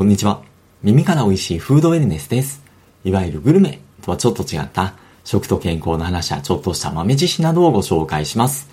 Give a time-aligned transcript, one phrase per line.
[0.00, 0.40] こんにちは。
[0.82, 2.64] 耳から美味しいフードウェルネスです。
[3.04, 4.94] いわゆるグルメとはちょっと違った
[5.24, 8.70] 食と健康の話やちょっとした豆知識などをご紹介します。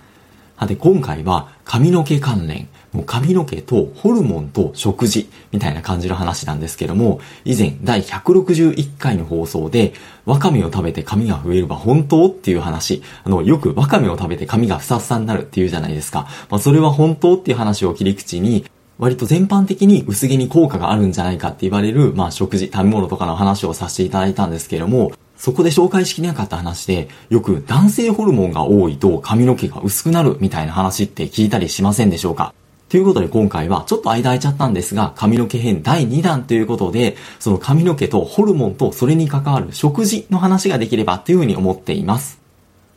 [0.58, 16.30] さて今回は髪の毛関連、もう髪の毛とホルモンと食事みたいな感じの話なんですけども、以前第161回の放送で、わかめを食べて髪が増えれば本当っていう話、あの、よくわかめを食べて髪がふさふさになるっていうじゃないですか。
[16.50, 18.64] まあそれは本当っていう話を切り口に、
[18.98, 32.56] 割と全般的に薄毛に効果があるんじゃないかって言われる、まあ食事、食べ物とかの話をさせていただいたんですけれども、そこで紹介しきれなかった話で、よく男性ホルモンが多いと髪の毛が薄くなるみたいな話って聞いたりしませんでしょうか？
[32.90, 42.37] ということで今回はちょっと間空いちゃったんですが、髪の毛編第2弾ということで、その髪の毛とホルモンとそれに関わる食事の話ができればというふうに思っています。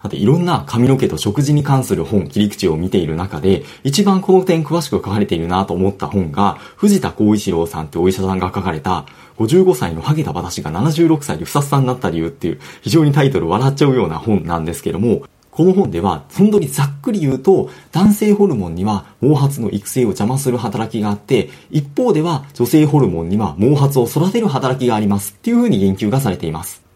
[0.03, 9.05] さて、いろんな髪の毛と食事に関する本、切り口を見ている中で、一番この点詳しく書かれているなと思った本が、藤田光一郎さんってお医者さんが書かれた、
[9.37, 26.90] 55歳のハゲた私が76歳でふさふさになった理由っていう、非常にタイトル笑っちゃうような本なんですけども、この本では、本当にざっくり言うと、男性ホルモンには毛髪の育成を邪魔する働きがあって、一方では女性ホルモンには毛髪を育てる働きがありますっていうふうに言及がされています。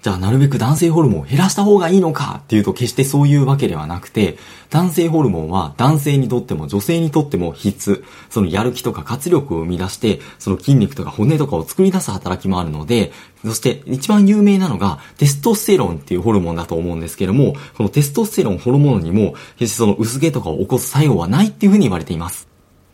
[0.00, 4.38] じゃあなるべく男性ホルモンを減らした方がいいのかっていうと決してそういうわけではなくて、
[4.70, 8.04] 男性ホルモンは男性にとっても女性にとっても必須。
[8.30, 13.10] そのやる気とか活力を生み出して、その筋肉とか骨とかを作り出す働きもあるので、
[13.44, 22.46] そして一番有名なのがテストステロンっていうホルモンだと思うんですけども、このテストステロンホルモンにも決してその薄毛とかを起こす作用はないっていうふうに言われています。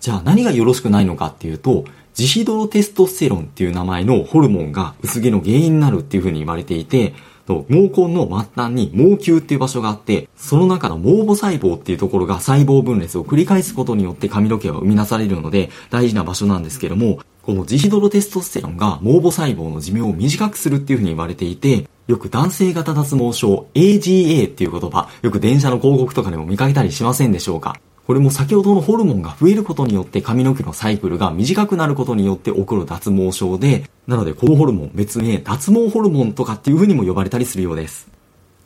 [0.05, 7.15] じゃあ何がよろしくないのかっていうと、ジヒドロテストステロンっていう名前のホルモンが薄毛の原因になるっていうふうに言われていて、
[7.47, 27.81] 毛根の末端に毛球っていう場所があって、その中の毛母細胞っていうところが細胞分裂を繰り返すことによって髪の毛は生み出されるので大事な場所なんですけども、このジヒドロテストステロンが毛母細胞の寿命を短くするっていうふうに言われていて、よく男性型脱毛症 AGA っていう言葉、よく電車の広告とかでも見かけたりしませんでしょうか？
[28.07, 38.09] これも先ほどのホルモンが増えることによって髪の毛のサイクルが短くなることによって起こる脱毛症で、なのでこのホルモン別名脱毛ホルモンとかっていう風にも呼ばれたりするようです。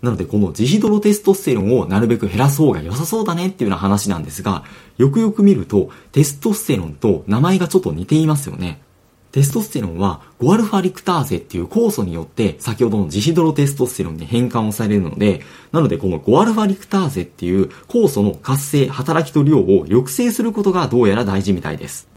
[0.02, 4.64] なのでこのジヒドロテストステロンをなるべく減らす方が良さそうだねっていうような話なんですが、
[4.96, 8.80] よくよく見るとテストステロンと名前がちょっと似ていますよね。
[9.31, 15.41] テストステロンは 5α リクターゼっていう酵素によって先ほどのジヒドロテストステロンに変換をされるので、
[15.71, 22.07] なのでこの 5α リクターゼっていう酵素の活性、働きと量を抑制することがどうやら大事みたいです。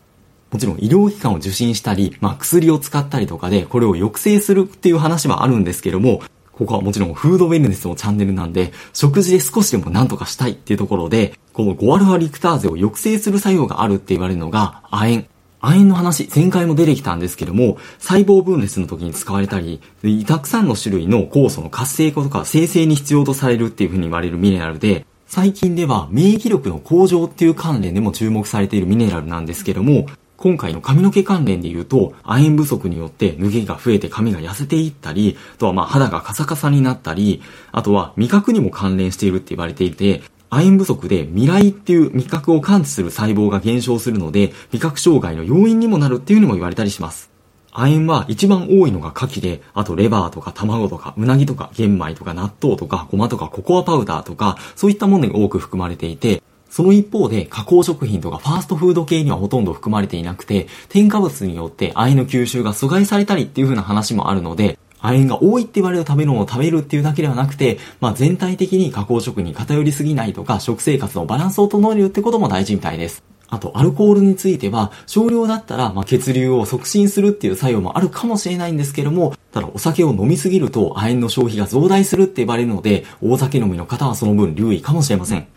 [0.50, 6.20] もちろん医療機関を受診したり、まあ薬を使ったりとかでこれを抑制するっていう話はあるんですけども、
[6.52, 15.29] ここはもちろんフードウェルネスのチャンネルなんで、食事で少しでも何とかしたいっていうところで、この 5α リクターゼを抑制する作用があるって言われるのが亜鉛。
[15.61, 19.79] 亜鉛の話、前回も出てきたんですけども、細胞分裂の時に使われたり、
[20.25, 47.31] たくさんの種類の酵素の活性化とか生成に必要とされるっていうふうに言われるミネラルで、最近では免疫力の向上っていう関連でも注目されているミネラルなんですけども、今回の髪の毛関連で言うと、亜鉛不足によって脱げが増えて髪が痩せていったり、あとはまあ肌がカサカサになったり、あとは味覚にも関連しているって言われていて、亜鉛不足で未来っていう味覚を感知する細胞が減少するので、味覚障害の要因にもなるっていうのも言われたりします。
[47.71, 73.23] 亜鉛は一番多いのが牡蠣で、あとレバーとか卵とか、うなぎとか玄米とか納豆とかごまとかココアパウダーとか、そういったものに多く含まれていて、その一方で加工食品とかファーストフード系にはほとんど含まれていなくて、添加物によって亜鉛の吸収が阻害されたりっていう風な話もあるので、亜鉛が多いって言われる食べ物を食べるっていうだけではなくて、まあ全体的に加工食に偏りすぎないとか、食生活のバランスを整えるってことも大事みたいです。
[73.49, 85.47] あと、アルコールについては、少量だったら、ま、血流を促進するっていう作用もあるかもしれないんですけども、ただお酒を飲みすぎると亜鉛の消費が増大するって言われるので、大酒飲みの方はその分留意かもしれません。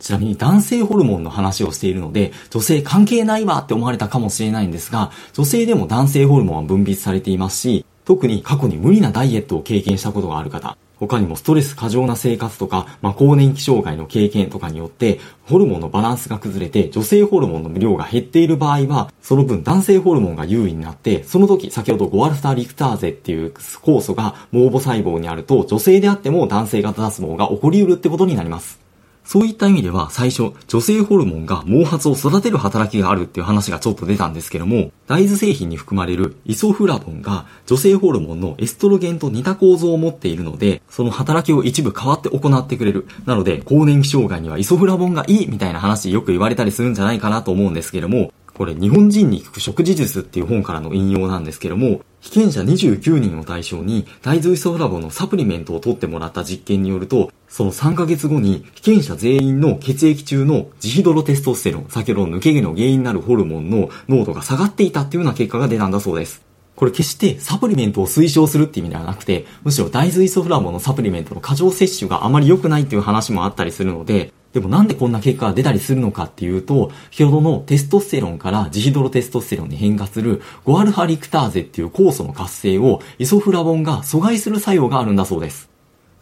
[0.00, 28.85] ちなみに男性ホルモンの話をしているので、女性関係ないわって思われたかもしれないんですが、女性でも男性ホルモンは分泌されていますし、特に過去に無理なダイエットを経験したことがある方、他にもストレス過剰な生活とか、まあ、更年期障害の経験とかによって、ホルモンのバランスが崩れて、女性ホルモンの量が減っている場合は、その分男性ホルモンが優位になって、その時、先ほど 5α リクターゼっていう酵素が毛母細胞にあると、女性であっても男性型脱毛が起こり得るってことになります。
[29.26, 43.08] そういった意味では最初、女性ホルモンが毛髪を育てる働きがあるっていう話がちょっと出たんですけども、大豆製品に含まれるイソフラボンが女性ホルモンのエストロゲンと似た構造を持っているので、その働きを一部変わって行ってくれる。
[43.24, 66.40] なので、更年期障害にはイソフラボンがいいみたいな話よく言われたりするんじゃないかなと思うんですけども、これ、日本人に聞く食事術っていう本からの引用なんですけども、被験者29人を対象に大豆イソフラボのサプリメントを取ってもらった実験によると、その3ヶ月後に被験者全員の血液中のジヒドロテストステロン、先ほどの抜け毛の原因になるホルモンの濃度が下がっていたっていうような結果が出たんだそうです。
[66.76, 85.68] これ決してサプリメントを推奨するって意味ではなくて、むしろ大豆イソフラボのサプリメントの過剰摂取があまり良くないっていう話もあったりするので、でもなんでこんな結果が出たりするのかっていうと、先ほどのテストステロンからジヒドロテストステロンに変化する 5α リクターゼっていう酵素の活性をイソフラボンが阻害する作用があるんだそうです。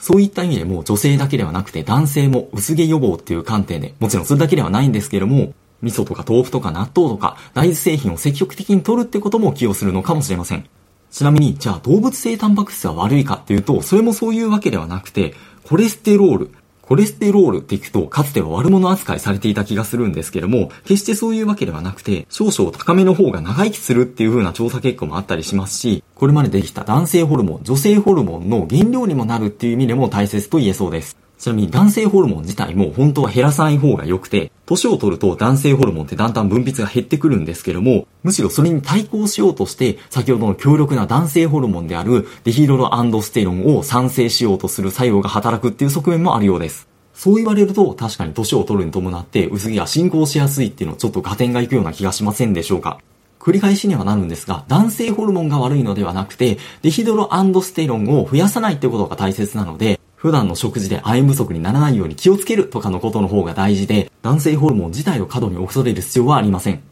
[0.01, 10.67] そういった意味でも女性だけではなくて男性も薄毛予防っていう観点で、もちろんそれだけではないんですけども、味噌とか豆腐とか納豆とか大豆製品を積極的に取るってことも寄与するのかもしれません。
[11.13, 16.51] ちなみに、じゃあ動物性タンパク質が悪いかっていうと、それもそういうわけではなくて、コレステロール、
[16.85, 31.24] コレステロールって聞くと、かつては悪者扱いされていた気がするんですけども、決してそういうわけではなくて、少々高めの方が長生きするっていう風な調査結果もあったりしますし、これまでできた男性ホルモン、女性ホルモンの原料にもなるっていう意味でも大切と言えそうです。
[31.45, 46.89] ちなみに男性ホルモン自体も本当は減らさない方が良くて、年を取ると男性ホルモンってだんだん分泌が減ってくるんですけども、むしろそれに対抗しようとして、先ほどの強力な男性ホルモンであるデヒドロアンドステロンを産生しようとする作用が働くっていう側面もあるようです。
[47.13, 53.01] そう言われると確かに年を取るに伴って薄毛が進行しやすいっていうのはちょっと加点がいくような気がしませんでしょうか。
[53.39, 66.83] 繰り返しにはなるんですが、男性ホルモンが悪いのではなくて、デヒドロアンドステロンを増やさないってことが大切なので、普段の食事で亜鉛不足にならないように気をつけるとかのことの方が大事で、男性ホルモン自体を過度に恐れる必要はありません。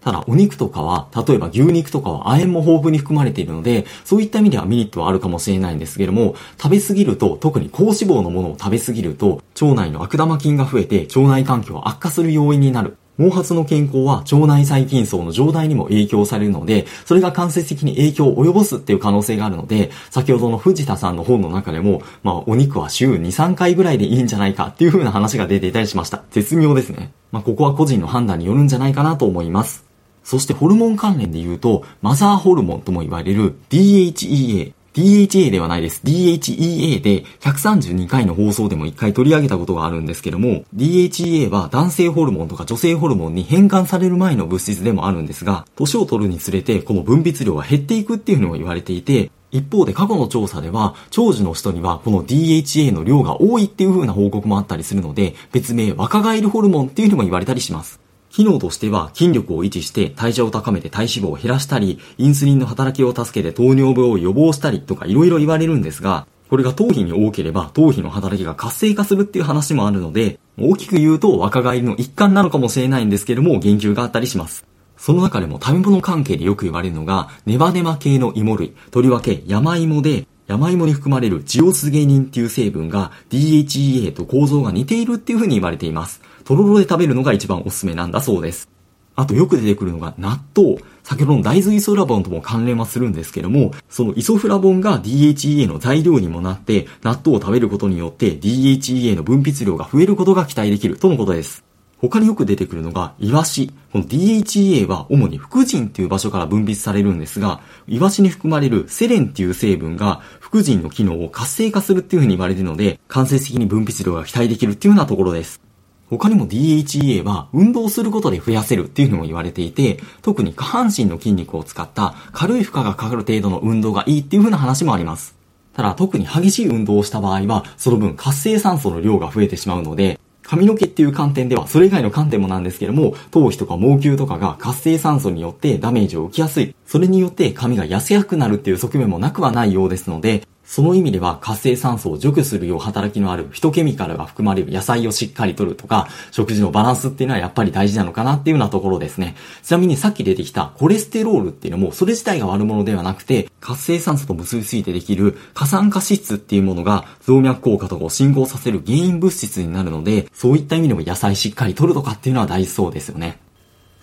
[0.00, 12.96] ただ、お肉とかは、例えば牛肉とかは亜鉛も豊富に含まれているので、そういった意味ではメリットはあるかもしれないんですけれども、食べ過ぎると、特に高脂肪のものを食べ過ぎると、腸内の悪玉菌が増えて腸内環境を悪化する要因になる。
[13.18, 26.22] 毛髪の健康は腸内細菌層の状態にも影響されるので、それが間接的に影響を及ぼすっていう可能性があるので、先ほどの藤田さんの本の中でも、まあ、お肉は週2、3回ぐらいでいいんじゃないかっていう風な話が出ていたりしました。
[26.30, 27.12] 絶妙ですね。
[27.32, 29.84] まあ、ここは個人の判断によるんじゃないかなと思います。
[30.22, 36.00] そしてホルモン関連で言うと、マザーホルモンとも言われる DHEA、DHA ではないです。
[36.04, 58.00] DHEA で132回の放送でも1回取り上げたことがあるんですけども、DHEA は男性ホルモンとか女性ホルモンに変換される前の物質でもあるんですが、年を取るにつれてこの分泌量が減っていくっていうのも言われていて、一方で過去の調査では、長寿の人にはこの DHA の量が多いっていう風な報告もあったりするので、別名若返るホルモンっていうのも言われたりします。
[58.30, 74.64] 機能としては筋力を維持して代謝を高めて体脂肪を減らしたり、インスリンの働きを助けて糖尿病を予防したりとか色々言われるんですが、これが頭皮に多ければ頭皮の働きが活性化するっていう話もあるので、大きく言うと若返りの一環なのかもしれないんですけども、言及があったりします。
[74.96, 86.22] その中でも食べ物関係でよく言われるのが、ネバネバ系の芋類、とりわけ山芋で、山芋に含まれるジオスゲニンっていう成分が DHEA と構造が似ているっていうふうに言われています。
[86.48, 88.70] とろろで食べるのが一番おすすめなんだそうです。
[89.16, 90.78] あとよく出てくるのが納豆。
[91.02, 101.64] 先ほどの大豆イソフラボンとも関連はするんですけども、そのイソフラボンが DHEA の材料にもなって、納豆を食べることによって DHEA の分泌量が増えることが期待できるとのことです。
[101.98, 103.70] 他によく出てくるのが、イワシ。
[103.92, 115.67] この DHEA は主に副腎っていう場所から分泌されるんですが、イワシに含まれるセレンっていう成分が副腎の機能を活性化するっていうふうに言われるので、間接的に分泌量が期待できるっていうようなところです。
[116.10, 125.36] 他にも DHEA は運動することで増やせるっていうのも言われていて、特に下半身の筋肉を使った軽い負荷がかかる程度の運動がいいっていう風な話もあります。
[125.74, 136.74] ただ特に激しい運動をした場合は、その分活性酸素の量が増えてしまうので、髪の毛っていう観点では、それ以外の観点もなんですけども、頭皮とか毛球とかが活性酸素によってダメージを受けやすい。
[136.86, 149.34] それによって髪が痩せやすくなるっていう側面もなくはないようですので、その意味では活性酸素を除去するよう働きのあるフィトケミカルが含まれる野菜をしっかりとるとか、食事のバランスっていうのはやっぱり大事なのかなっていうようなところですね。
[149.62, 163.38] ちなみにさっき出てきたコレステロールっていうのもそれ自体が悪者ではなくて、活性酸素と結びついてできる過酸化脂質っていうものが動脈硬化とかを進行させる原因物質になるので、そういった意味でも野菜しっかりとるとかっていうのは大事そうですよね。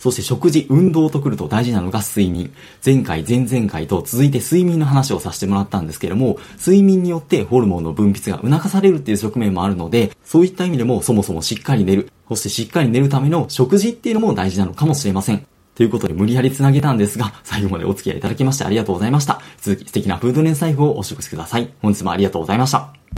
[0.06, 2.54] そして食事、運動とくると大事なのが睡眠。
[2.86, 12.12] 前回、前々回と続いて睡眠の話をさせてもらったんですけども、睡眠によってホルモンの分泌が促されるっていう側面もあるので、そういった意味でもそもそもしっかり寝る。
[12.30, 15.44] そしてしっかり寝るための食事っていうのも大事なのかもしれません。
[15.74, 19.42] ということで無理やり繋げたんですが、最後までお付き合いいただきましてありがとうございました。
[19.60, 21.74] 続き素敵なフードネス財布をお過ごしください。
[21.82, 23.06] 本日もありがとうございました。